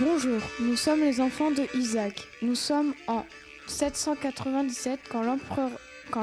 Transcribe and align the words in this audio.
Bonjour, 0.00 0.40
nous 0.60 0.76
sommes 0.76 1.00
les 1.00 1.20
enfants 1.20 1.50
de 1.50 1.66
Isaac. 1.76 2.26
Nous 2.40 2.54
sommes 2.54 2.94
en 3.06 3.26
797 3.66 4.98
quand 5.10 5.22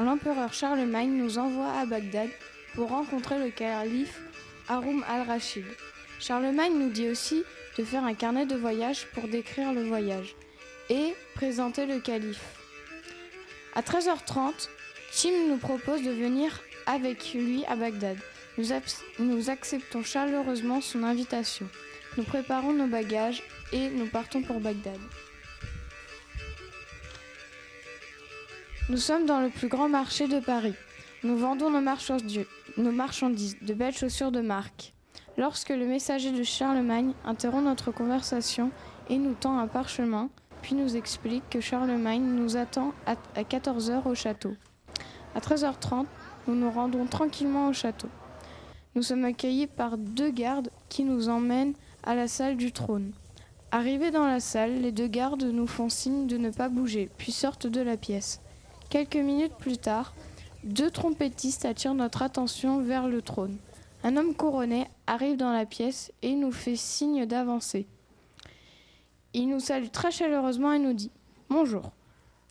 l'empereur, 0.02 0.52
Charlemagne 0.52 1.12
nous 1.12 1.38
envoie 1.38 1.70
à 1.70 1.86
Bagdad 1.86 2.28
pour 2.74 2.88
rencontrer 2.88 3.38
le 3.38 3.50
calife 3.50 4.20
Haroun 4.66 5.04
al-Rachid. 5.08 5.64
Charlemagne 6.18 6.76
nous 6.76 6.90
dit 6.90 7.08
aussi 7.08 7.44
de 7.78 7.84
faire 7.84 8.02
un 8.02 8.14
carnet 8.14 8.46
de 8.46 8.56
voyage 8.56 9.06
pour 9.14 9.28
décrire 9.28 9.72
le 9.72 9.84
voyage 9.84 10.34
et 10.90 11.14
présenter 11.36 11.86
le 11.86 12.00
calife. 12.00 12.42
À 13.76 13.82
13h30, 13.82 14.68
Tim 15.12 15.48
nous 15.50 15.58
propose 15.58 16.02
de 16.02 16.10
venir 16.10 16.64
avec 16.86 17.32
lui 17.32 17.64
à 17.68 17.76
Bagdad. 17.76 18.18
Nous 19.20 19.50
acceptons 19.50 20.02
chaleureusement 20.02 20.80
son 20.80 21.04
invitation. 21.04 21.68
Nous 22.18 22.24
préparons 22.24 22.72
nos 22.72 22.88
bagages 22.88 23.44
et 23.72 23.90
nous 23.90 24.08
partons 24.08 24.42
pour 24.42 24.58
Bagdad. 24.58 24.98
Nous 28.88 28.96
sommes 28.96 29.24
dans 29.24 29.40
le 29.40 29.50
plus 29.50 29.68
grand 29.68 29.88
marché 29.88 30.26
de 30.26 30.40
Paris. 30.40 30.74
Nous 31.22 31.36
vendons 31.36 31.70
nos 31.70 31.80
marchandises, 31.80 33.56
de 33.62 33.72
belles 33.72 33.96
chaussures 33.96 34.32
de 34.32 34.40
marque. 34.40 34.94
Lorsque 35.36 35.68
le 35.68 35.86
messager 35.86 36.32
de 36.32 36.42
Charlemagne 36.42 37.12
interrompt 37.24 37.66
notre 37.66 37.92
conversation 37.92 38.72
et 39.08 39.16
nous 39.16 39.34
tend 39.34 39.56
un 39.56 39.68
parchemin, 39.68 40.28
puis 40.60 40.74
nous 40.74 40.96
explique 40.96 41.48
que 41.48 41.60
Charlemagne 41.60 42.24
nous 42.24 42.56
attend 42.56 42.94
à 43.06 43.14
14h 43.44 44.08
au 44.08 44.16
château. 44.16 44.56
À 45.36 45.38
13h30, 45.38 46.06
nous 46.48 46.56
nous 46.56 46.70
rendons 46.72 47.06
tranquillement 47.06 47.68
au 47.68 47.72
château. 47.72 48.08
Nous 48.94 49.02
sommes 49.02 49.24
accueillis 49.24 49.66
par 49.66 49.98
deux 49.98 50.30
gardes 50.30 50.70
qui 50.88 51.04
nous 51.04 51.28
emmènent 51.28 51.74
à 52.02 52.14
la 52.14 52.28
salle 52.28 52.56
du 52.56 52.72
trône. 52.72 53.12
Arrivés 53.70 54.10
dans 54.10 54.26
la 54.26 54.40
salle, 54.40 54.80
les 54.80 54.92
deux 54.92 55.08
gardes 55.08 55.44
nous 55.44 55.66
font 55.66 55.88
signe 55.88 56.26
de 56.26 56.38
ne 56.38 56.50
pas 56.50 56.68
bouger, 56.68 57.10
puis 57.18 57.32
sortent 57.32 57.66
de 57.66 57.82
la 57.82 57.96
pièce. 57.96 58.40
Quelques 58.88 59.16
minutes 59.16 59.54
plus 59.58 59.76
tard, 59.76 60.14
deux 60.64 60.90
trompettistes 60.90 61.66
attirent 61.66 61.94
notre 61.94 62.22
attention 62.22 62.80
vers 62.82 63.08
le 63.08 63.20
trône. 63.20 63.58
Un 64.02 64.16
homme 64.16 64.34
couronné 64.34 64.86
arrive 65.06 65.36
dans 65.36 65.52
la 65.52 65.66
pièce 65.66 66.12
et 66.22 66.34
nous 66.34 66.52
fait 66.52 66.76
signe 66.76 67.26
d'avancer. 67.26 67.86
Il 69.34 69.48
nous 69.48 69.60
salue 69.60 69.88
très 69.92 70.10
chaleureusement 70.10 70.72
et 70.72 70.78
nous 70.78 70.94
dit 70.94 71.10
Bonjour, 71.50 71.92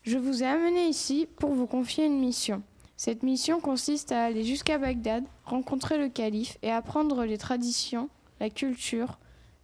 je 0.03 0.17
vous 0.17 0.43
ai 0.43 0.45
amené 0.45 0.87
ici 0.87 1.27
pour 1.37 1.53
vous 1.53 1.67
confier 1.67 2.05
une 2.05 2.19
mission. 2.19 2.61
Cette 2.97 3.21
mission 3.21 3.59
consiste 3.59 4.11
à 4.11 4.25
aller 4.25 4.43
jusqu'à 4.43 4.79
Bagdad, 4.79 5.23
rencontrer 5.45 5.99
le 5.99 6.09
calife 6.09 6.57
et 6.63 6.71
apprendre 6.71 7.25
les 7.25 7.37
traditions, 7.37 8.09
la 8.39 8.49
culture, 8.49 9.19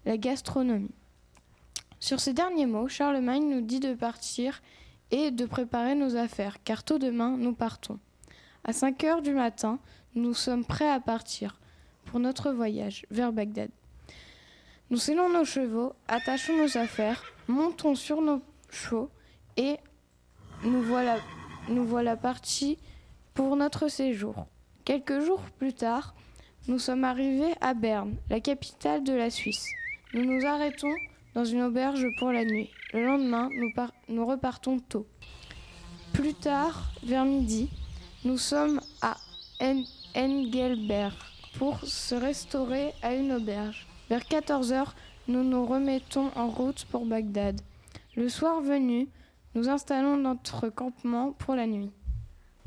la 0.06 0.18
gastronomie. 0.18 0.94
Sur 2.00 2.20
ces 2.20 2.34
derniers 2.34 2.68
mots, 2.68 2.88
Charlemagne 2.88 3.50
nous 3.50 3.62
dit 3.62 3.80
de 3.80 3.96
partir 3.96 4.62
et 5.10 5.32
de 5.32 5.46
préparer 5.46 5.96
nos 5.96 6.16
affaires, 6.16 6.58
car 6.64 6.84
tôt 6.84 7.00
demain, 7.00 7.36
nous 7.38 7.54
partons. 7.54 7.98
À 8.66 8.72
5 8.72 9.04
heures 9.04 9.22
du 9.24 9.34
matin, 9.34 9.80
nous 10.14 10.36
sommes 10.36 10.64
prêts 10.64 10.90
à 10.90 11.00
partir 11.00 11.60
pour 12.06 12.20
notre 12.20 12.52
voyage 12.52 13.06
vers 13.10 13.34
Bagdad. 13.34 13.72
Nous 14.92 14.98
sellons 14.98 15.30
nos 15.30 15.46
chevaux, 15.46 15.94
attachons 16.08 16.56
nos 16.56 16.78
affaires, 16.78 17.24
montons 17.48 17.96
sur 17.96 18.22
nos 18.22 18.42
chevaux 18.70 19.10
et 19.58 19.78
nous 20.64 20.84
voilà, 20.84 21.18
nous 21.68 21.86
voilà 21.86 22.16
partis 22.16 22.78
pour 23.34 23.56
notre 23.56 23.88
séjour. 23.88 24.46
Quelques 24.86 25.20
jours 25.22 25.42
plus 25.58 25.74
tard, 25.74 26.14
nous 26.68 26.80
sommes 26.80 27.04
arrivés 27.04 27.54
à 27.62 27.74
Berne, 27.74 28.16
la 28.30 28.40
capitale 28.40 29.04
de 29.04 29.14
la 29.14 29.30
Suisse. 29.30 29.68
Nous 30.14 30.24
nous 30.24 30.46
arrêtons 30.46 30.94
dans 31.34 31.46
une 31.46 31.64
auberge 31.64 32.06
pour 32.20 32.32
la 32.32 32.46
nuit. 32.46 32.70
Le 32.94 33.06
lendemain, 33.06 33.50
nous, 33.58 33.72
par- 33.74 33.92
nous 34.10 34.26
repartons 34.26 34.80
tôt. 34.80 35.08
Plus 36.14 36.34
tard, 36.36 36.92
vers 37.04 37.26
midi, 37.26 37.70
nous 38.24 38.38
sommes 38.38 38.80
à 39.02 39.18
En- 39.62 39.84
Engelberg 40.16 41.14
pour 41.58 41.80
se 41.86 42.14
restaurer 42.16 42.94
à 43.02 43.14
une 43.16 43.32
auberge. 43.32 43.88
Vers 44.10 44.26
14 44.26 44.72
heures, 44.74 44.94
nous 45.28 45.44
nous 45.44 45.66
remettons 45.66 46.30
en 46.36 46.50
route 46.50 46.86
pour 46.92 47.06
Bagdad. 47.06 47.60
Le 48.16 48.30
soir 48.30 48.62
venu, 48.62 49.08
nous 49.56 49.70
installons 49.70 50.18
notre 50.18 50.70
campement 50.70 51.32
pour 51.32 51.56
la 51.56 51.66
nuit. 51.66 51.92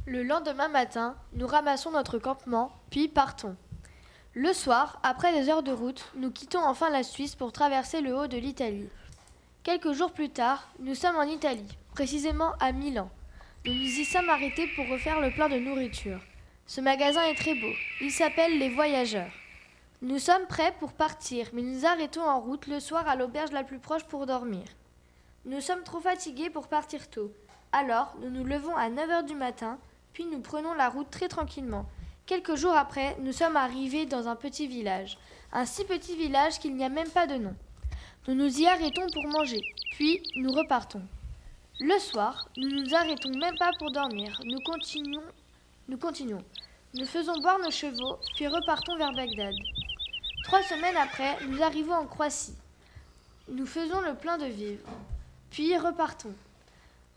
Le 0.08 0.22
lendemain 0.22 0.68
matin, 0.68 1.16
nous 1.32 1.48
ramassons 1.48 1.90
notre 1.90 2.20
campement, 2.20 2.70
puis 2.90 3.08
partons. 3.08 3.56
Le 4.34 4.52
soir, 4.52 5.00
après 5.02 5.32
des 5.32 5.50
heures 5.50 5.64
de 5.64 5.72
route, 5.72 6.12
nous 6.14 6.30
quittons 6.30 6.62
enfin 6.62 6.90
la 6.90 7.02
Suisse 7.02 7.34
pour 7.34 7.50
traverser 7.50 8.00
le 8.00 8.16
haut 8.16 8.28
de 8.28 8.36
l'Italie. 8.36 8.88
Quelques 9.64 9.94
jours 9.94 10.12
plus 10.12 10.30
tard, 10.30 10.68
nous 10.78 10.94
sommes 10.94 11.16
en 11.16 11.24
Italie, 11.24 11.76
précisément 11.92 12.52
à 12.60 12.70
Milan. 12.70 13.10
Nous 13.64 13.74
nous 13.74 13.80
y 13.80 14.04
sommes 14.04 14.30
arrêtés 14.30 14.68
pour 14.76 14.86
refaire 14.86 15.20
le 15.20 15.32
plein 15.32 15.48
de 15.48 15.58
nourriture. 15.58 16.20
Ce 16.68 16.80
magasin 16.80 17.24
est 17.24 17.34
très 17.34 17.56
beau. 17.56 17.72
Il 18.00 18.12
s'appelle 18.12 18.60
Les 18.60 18.68
Voyageurs. 18.68 19.32
Nous 20.02 20.20
sommes 20.20 20.46
prêts 20.46 20.74
pour 20.78 20.92
partir, 20.92 21.48
mais 21.52 21.62
nous 21.62 21.84
arrêtons 21.84 22.22
en 22.22 22.38
route 22.38 22.68
le 22.68 22.78
soir 22.78 23.08
à 23.08 23.16
l'auberge 23.16 23.50
la 23.50 23.64
plus 23.64 23.80
proche 23.80 24.04
pour 24.04 24.26
dormir. 24.26 24.66
Nous 25.46 25.60
sommes 25.60 25.82
trop 25.82 25.98
fatigués 25.98 26.50
pour 26.50 26.68
partir 26.68 27.10
tôt. 27.10 27.32
Alors, 27.72 28.14
nous 28.22 28.30
nous 28.30 28.44
levons 28.44 28.76
à 28.76 28.88
9 28.88 29.10
heures 29.10 29.24
du 29.24 29.34
matin, 29.34 29.78
puis 30.16 30.24
nous 30.24 30.40
prenons 30.40 30.72
la 30.72 30.88
route 30.88 31.10
très 31.10 31.28
tranquillement. 31.28 31.84
Quelques 32.24 32.54
jours 32.54 32.74
après, 32.74 33.18
nous 33.20 33.32
sommes 33.32 33.58
arrivés 33.58 34.06
dans 34.06 34.28
un 34.28 34.34
petit 34.34 34.66
village. 34.66 35.18
Un 35.52 35.66
si 35.66 35.84
petit 35.84 36.16
village 36.16 36.58
qu'il 36.58 36.74
n'y 36.74 36.86
a 36.86 36.88
même 36.88 37.10
pas 37.10 37.26
de 37.26 37.34
nom. 37.34 37.54
Nous 38.26 38.34
nous 38.34 38.58
y 38.58 38.66
arrêtons 38.66 39.06
pour 39.12 39.26
manger, 39.26 39.60
puis 39.92 40.22
nous 40.36 40.52
repartons. 40.52 41.02
Le 41.80 41.98
soir, 41.98 42.48
nous 42.56 42.70
nous 42.70 42.94
arrêtons 42.94 43.28
même 43.28 43.58
pas 43.58 43.68
pour 43.78 43.92
dormir. 43.92 44.40
Nous 44.46 44.60
continuons, 44.60 45.20
nous 45.86 45.98
continuons. 45.98 46.44
Nous 46.94 47.04
faisons 47.04 47.38
boire 47.42 47.58
nos 47.58 47.70
chevaux, 47.70 48.18
puis 48.36 48.46
repartons 48.48 48.96
vers 48.96 49.12
Bagdad. 49.12 49.54
Trois 50.44 50.62
semaines 50.62 50.96
après, 50.96 51.36
nous 51.44 51.62
arrivons 51.62 51.92
en 51.92 52.06
Croatie. 52.06 52.54
Nous 53.48 53.66
faisons 53.66 54.00
le 54.00 54.14
plein 54.14 54.38
de 54.38 54.46
vivres, 54.46 54.88
puis 55.50 55.76
repartons. 55.76 56.32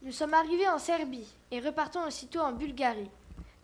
Nous 0.01 0.13
sommes 0.13 0.33
arrivés 0.33 0.69
en 0.69 0.79
Serbie 0.79 1.27
et 1.51 1.59
repartons 1.59 2.07
aussitôt 2.07 2.39
en 2.39 2.53
Bulgarie. 2.53 3.11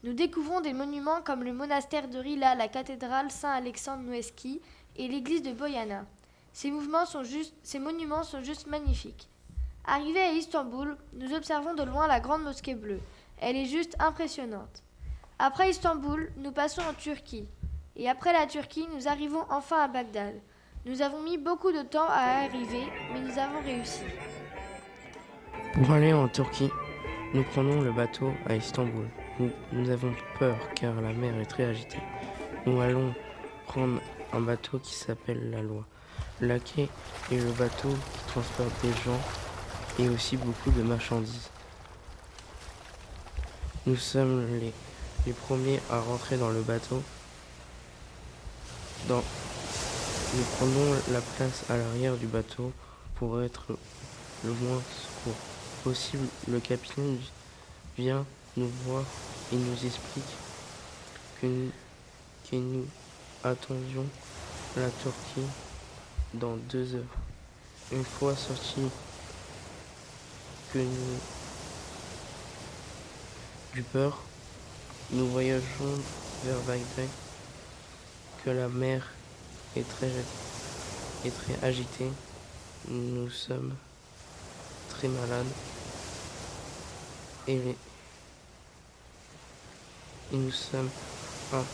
Nous 0.03 0.11
découvrons 0.11 0.59
des 0.59 0.73
monuments 0.73 1.21
comme 1.21 1.45
le 1.45 1.53
monastère 1.53 2.09
de 2.09 2.17
Rila, 2.17 2.55
la 2.55 2.67
cathédrale 2.67 3.31
Saint-Alexandre 3.31 4.03
Nevski 4.03 4.59
et 4.97 5.07
l'église 5.07 5.43
de 5.43 5.53
Boyana. 5.53 6.05
Ces 6.51 6.71
monuments 6.71 7.05
sont 7.05 7.23
juste 7.23 8.67
magnifiques. 8.67 9.29
Arrivés 9.85 10.19
à 10.19 10.33
Istanbul, 10.33 10.97
nous 11.13 11.33
observons 11.33 11.73
de 11.73 11.83
loin 11.83 12.05
la 12.05 12.19
grande 12.19 12.43
mosquée 12.43 12.75
bleue. 12.75 12.99
Elle 13.39 13.55
est 13.55 13.65
juste 13.65 13.95
impressionnante. 13.99 14.83
Après 15.39 15.69
Istanbul, 15.69 16.33
nous 16.35 16.51
passons 16.51 16.81
en 16.81 16.93
Turquie. 16.93 17.47
Et 17.95 18.09
après 18.09 18.33
la 18.33 18.45
Turquie, 18.45 18.87
nous 18.93 19.07
arrivons 19.07 19.45
enfin 19.49 19.79
à 19.79 19.87
Bagdad. 19.87 20.35
Nous 20.85 21.01
avons 21.01 21.21
mis 21.21 21.37
beaucoup 21.37 21.71
de 21.71 21.81
temps 21.81 22.09
à 22.09 22.43
arriver, 22.43 22.83
mais 23.13 23.21
nous 23.21 23.39
avons 23.39 23.61
réussi. 23.61 24.03
Pour 25.75 25.91
aller 25.91 26.13
en 26.13 26.27
Turquie, 26.27 26.69
nous 27.33 27.43
prenons 27.43 27.81
le 27.81 27.91
bateau 27.91 28.31
à 28.47 28.55
Istanbul. 28.55 29.07
Nous, 29.39 29.51
nous 29.73 29.89
avons 29.89 30.13
peur 30.39 30.57
car 30.75 30.93
la 31.01 31.11
mer 31.11 31.37
est 31.39 31.45
très 31.45 31.65
agitée. 31.65 31.99
Nous 32.65 32.79
allons 32.79 33.13
prendre 33.67 33.99
un 34.33 34.39
bateau 34.39 34.79
qui 34.79 34.93
s'appelle 34.93 35.49
la 35.51 35.61
Loi. 35.61 35.83
La 36.41 36.59
quai 36.59 36.89
est 37.31 37.37
le 37.37 37.51
bateau 37.51 37.89
qui 37.89 38.31
transporte 38.31 38.71
des 38.81 38.91
gens 39.03 39.19
et 39.99 40.09
aussi 40.09 40.37
beaucoup 40.37 40.71
de 40.71 40.81
marchandises. 40.83 41.49
Nous 43.85 43.95
sommes 43.97 44.45
les, 44.59 44.73
les 45.27 45.33
premiers 45.33 45.79
à 45.91 45.99
rentrer 45.99 46.37
dans 46.37 46.49
le 46.49 46.61
bateau. 46.61 47.01
Dans- 49.07 49.23
nous 50.35 50.43
prenons 50.57 50.95
la 51.11 51.21
place 51.21 51.63
à 51.69 51.77
l'arrière 51.77 52.15
du 52.15 52.25
bateau 52.27 52.71
pour 53.15 53.41
être 53.41 53.67
le 54.43 54.51
moins 54.51 54.81
secours 54.89 55.35
possible. 55.85 56.27
Le 56.47 56.59
capitaine 56.59 57.19
vient 57.95 58.25
nous 58.57 58.71
voir 58.85 59.03
et 59.53 59.55
nous 59.55 59.85
explique 59.85 60.33
que 61.39 62.55
nous, 62.55 62.85
attendions 63.43 64.07
la 64.77 64.89
Turquie 64.89 65.47
dans 66.33 66.55
deux 66.71 66.95
heures. 66.95 67.15
Une 67.91 68.03
fois 68.03 68.35
sortis 68.35 68.89
que 70.73 70.79
nous 70.79 71.19
du 73.75 73.83
peur, 73.83 74.17
nous 75.11 75.27
voyageons 75.27 76.01
vers 76.45 76.59
Bagdad, 76.61 77.09
que 78.43 78.49
la 78.49 78.69
mer 78.69 79.07
est 79.75 79.85
très 79.87 80.11
agitée. 81.61 82.09
Nous 82.87 83.29
sommes 83.29 83.75
très 84.89 85.09
malades 85.09 85.45
et, 87.47 87.75
nous 90.31 90.51
sommes 90.51 90.89
im- 91.51 91.65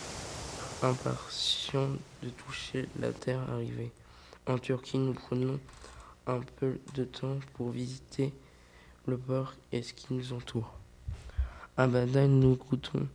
impatients 0.81 1.95
de 2.21 2.29
toucher 2.29 2.89
la 2.99 3.11
terre 3.11 3.41
arrivée. 3.49 3.91
En 4.47 4.57
Turquie, 4.57 4.97
nous 4.97 5.13
prenons 5.13 5.59
un 6.27 6.39
peu 6.59 6.79
de 6.95 7.03
temps 7.03 7.39
pour 7.53 7.69
visiter 7.71 8.33
le 9.07 9.17
port 9.17 9.53
et 9.71 9.81
ce 9.81 9.93
qui 9.93 10.13
nous 10.13 10.33
entoure. 10.33 10.73
À 11.77 11.87
Bagdad, 11.87 12.29
nous 12.29 12.55
goûtons 12.55 13.07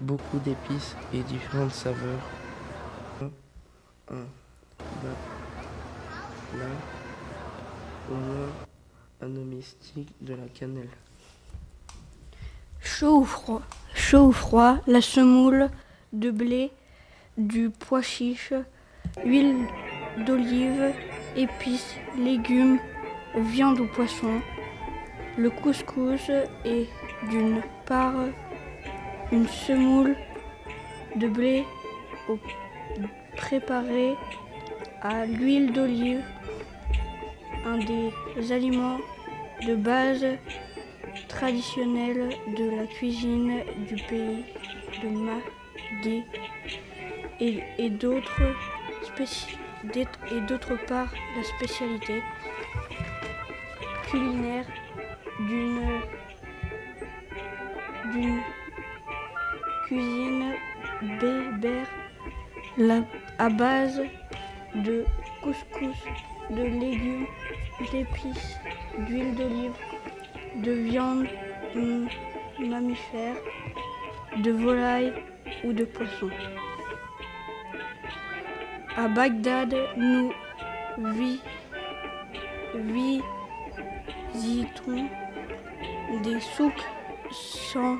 beaucoup 0.00 0.38
d'épices 0.38 0.96
et 1.12 1.22
différentes 1.22 1.72
saveurs. 1.72 2.32
Un 4.08 4.26
là, 6.58 6.76
au 8.08 8.14
moins 8.14 8.52
un 9.20 9.28
domestique 9.28 10.12
de 10.20 10.34
la 10.34 10.48
cannelle. 10.48 10.90
Chaud 12.82 13.18
ou 13.20 13.24
froid? 13.24 13.62
Chaud 13.94 14.32
froid, 14.32 14.78
la 14.86 15.02
semoule 15.02 15.68
de 16.12 16.30
blé, 16.30 16.70
du 17.36 17.68
pois 17.70 18.00
chiche, 18.00 18.54
huile 19.24 19.66
d'olive, 20.26 20.92
épices, 21.36 21.96
légumes, 22.18 22.78
viande 23.36 23.80
ou 23.80 23.86
poisson. 23.86 24.40
Le 25.36 25.50
couscous 25.50 26.30
est 26.64 26.88
d'une 27.30 27.60
part 27.86 28.14
une 29.30 29.46
semoule 29.46 30.16
de 31.16 31.28
blé 31.28 31.64
préparée 33.36 34.14
à 35.02 35.26
l'huile 35.26 35.72
d'olive, 35.72 36.22
un 37.66 37.78
des 37.78 38.52
aliments 38.52 38.98
de 39.66 39.74
base 39.74 40.24
traditionnels 41.30 42.28
de 42.58 42.76
la 42.76 42.86
cuisine 42.86 43.62
du 43.88 43.94
pays 44.08 44.44
de 45.02 45.08
Mahdi 45.08 46.22
et, 47.40 47.62
et 47.78 47.88
d'autre 47.88 48.42
part 50.86 51.12
la 51.36 51.42
spécialité 51.44 52.20
culinaire 54.10 54.66
d'une 58.12 58.40
cuisine 59.86 60.52
berbère 61.20 61.86
à 63.38 63.48
base 63.48 64.02
de 64.74 65.04
couscous, 65.42 65.96
de 66.50 66.62
légumes, 66.62 67.26
d'épices, 67.92 68.56
d'huile 69.06 69.34
d'olive, 69.34 69.72
de 70.56 70.72
viande 70.72 71.26
mammifère, 72.58 73.36
de 74.36 74.50
volaille 74.50 75.12
ou 75.64 75.72
de 75.72 75.84
poisson. 75.84 76.30
À 78.96 79.08
Bagdad, 79.08 79.74
nous 79.96 80.32
visitons 84.34 85.08
des 86.22 86.40
souks 86.40 86.86
sans 87.30 87.98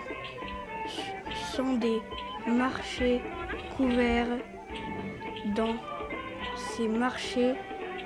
des 1.79 2.01
marchés 2.47 3.21
couverts 3.77 4.39
dans 5.55 5.75
ces 6.57 6.89
marchés, 6.89 7.55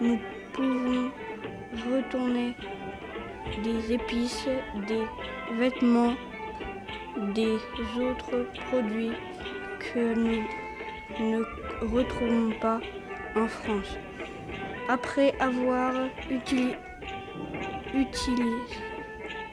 nous 0.01 0.19
pouvons 0.53 1.11
retourner 1.91 2.55
des 3.63 3.93
épices, 3.93 4.49
des 4.89 5.05
vêtements, 5.57 6.15
des 7.35 7.57
autres 8.01 8.47
produits 8.69 9.13
que 9.79 10.15
nous 10.15 10.43
ne 11.21 11.43
retrouvons 11.87 12.53
pas 12.61 12.81
en 13.37 13.47
France. 13.47 13.97
Après 14.89 15.35
avoir 15.41 15.93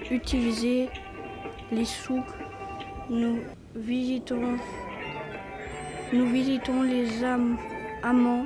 utilisé 0.10 0.90
les 1.72 1.86
souks, 1.86 2.36
nous 3.10 3.40
visitons, 3.76 4.58
les 6.84 7.24
amants 8.04 8.46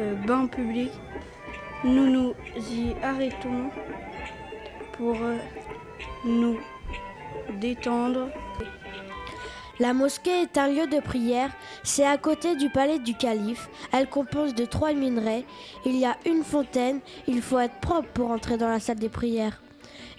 euh, 0.00 0.14
bain 0.26 0.46
public, 0.46 0.90
nous 1.84 2.08
nous 2.08 2.34
y 2.56 2.94
arrêtons 3.02 3.70
pour 4.92 5.16
euh, 5.20 5.36
nous 6.24 6.58
détendre. 7.60 8.28
La 9.80 9.94
mosquée 9.94 10.42
est 10.42 10.58
un 10.58 10.68
lieu 10.68 10.86
de 10.86 11.00
prière, 11.00 11.50
c'est 11.82 12.06
à 12.06 12.16
côté 12.18 12.54
du 12.54 12.68
palais 12.68 12.98
du 12.98 13.14
calife. 13.14 13.68
Elle 13.92 14.08
compose 14.08 14.54
de 14.54 14.64
trois 14.64 14.92
minarets. 14.92 15.44
Il 15.84 15.96
y 15.96 16.04
a 16.04 16.16
une 16.26 16.44
fontaine, 16.44 17.00
il 17.26 17.42
faut 17.42 17.58
être 17.58 17.80
propre 17.80 18.08
pour 18.14 18.30
entrer 18.30 18.56
dans 18.56 18.68
la 18.68 18.78
salle 18.78 18.98
des 18.98 19.08
prières. 19.08 19.60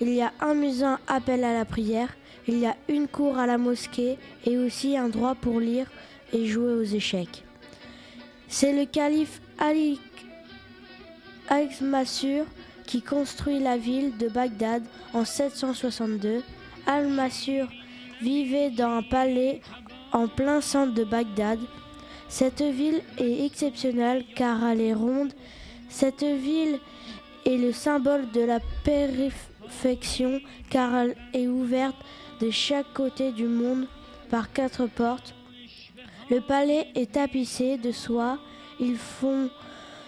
Il 0.01 0.10
y 0.10 0.21
a 0.21 0.33
un 0.42 0.56
musin 0.56 1.00
appel 1.07 1.44
à 1.44 1.54
la 1.54 1.65
prière, 1.65 2.10
il 2.48 2.60
y 2.60 2.65
a 2.65 2.75
une 2.89 3.07
cour 3.07 3.38
à 3.38 3.48
la 3.48 3.57
mosquée 3.57 4.18
et 4.45 4.57
aussi 4.57 4.98
un 4.98 5.07
droit 5.07 5.36
pour 5.36 5.60
lire 5.60 5.88
et 6.33 6.45
jouer 6.45 6.74
aux 6.74 6.83
échecs. 6.83 7.44
C'est 8.50 8.74
le 8.74 8.86
calife 8.86 9.39
Ali 9.60 10.00
Al-Mansur 11.49 12.45
qui 12.85 13.01
construit 13.01 13.59
la 13.59 13.77
ville 13.77 14.17
de 14.17 14.27
Bagdad 14.27 14.83
en 15.13 15.25
762. 15.25 16.43
Al-Mansur 16.85 17.67
vivait 18.21 18.69
dans 18.69 18.97
un 18.97 19.03
palais 19.03 19.61
en 20.11 20.27
plein 20.27 20.61
centre 20.61 20.93
de 20.93 21.03
Bagdad. 21.03 21.59
Cette 22.27 22.61
ville 22.61 23.01
est 23.17 23.45
exceptionnelle 23.45 24.25
car 24.35 24.65
elle 24.65 24.81
est 24.81 24.93
ronde. 24.93 25.33
Cette 25.89 26.23
ville 26.23 26.79
est 27.45 27.57
le 27.57 27.71
symbole 27.71 28.29
de 28.31 28.41
la 28.41 28.59
perfection 28.83 30.39
car 30.69 30.95
elle 30.95 31.15
est 31.33 31.47
ouverte 31.47 31.95
de 32.41 32.49
chaque 32.49 32.91
côté 32.93 33.31
du 33.31 33.45
monde 33.45 33.87
par 34.29 34.51
quatre 34.51 34.87
portes. 34.87 35.35
Le 36.29 36.41
palais 36.41 36.87
est 36.95 37.13
tapissé 37.13 37.77
de 37.77 37.91
soie. 37.91 38.39
Ils 38.79 38.97
font 38.97 39.49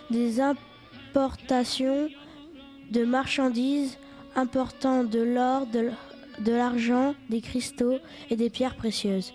des 0.10 0.40
importations 1.16 2.10
de 2.92 3.06
marchandises 3.06 3.98
important 4.36 5.06
de 5.06 5.20
l'or, 5.22 5.66
de 5.66 6.52
l'argent, 6.52 7.16
des 7.30 7.40
cristaux 7.40 8.00
et 8.30 8.36
des 8.36 8.50
pierres 8.50 8.76
précieuses. 8.76 9.32